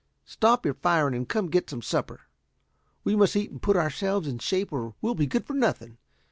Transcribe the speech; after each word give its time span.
Stop 0.25 0.65
your 0.65 0.73
firing 0.73 1.13
and 1.13 1.29
come 1.29 1.45
get 1.51 1.69
some 1.69 1.83
supper. 1.83 2.21
We 3.03 3.15
must 3.15 3.35
eat 3.35 3.51
and 3.51 3.61
put 3.61 3.77
ourselves 3.77 4.27
in 4.27 4.39
shape 4.39 4.73
or 4.73 4.95
we'll 4.99 5.13
be 5.13 5.27
good 5.27 5.45
for 5.45 5.53
nothing. 5.53 5.99